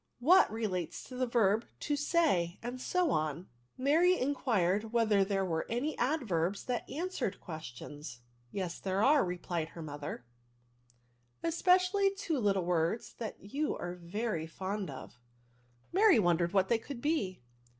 what 0.17 0.51
relates 0.51 1.03
to 1.03 1.15
the 1.15 1.27
verb 1.27 1.63
to 1.79 1.95
say, 1.95 2.57
and 2.63 2.81
so 2.81 3.11
on." 3.11 3.47
Mary 3.77 4.17
inquired 4.17 4.91
whether 4.91 5.23
there 5.23 5.45
were 5.45 5.67
any 5.69 5.95
adverbs 5.99 6.63
that 6.63 6.89
answered 6.89 7.39
questions." 7.39 8.21
Yes 8.51 8.79
there 8.79 9.03
are," 9.03 9.23
replied 9.23 9.67
her 9.69 9.81
mother. 9.83 10.25
S2 10.25 11.47
ADVERBS. 11.47 11.61
especiallj 11.91 12.17
two 12.17 12.39
little 12.39 12.65
words 12.65 13.13
that 13.19 13.39
you 13.43 13.77
are 13.77 13.93
very 13.93 14.47
fond 14.47 14.89
of." 14.89 15.19
Mary 15.93 16.17
wondered 16.17 16.51
what 16.51 16.67
they 16.67 16.79
could 16.79 16.99
be. 16.99 17.43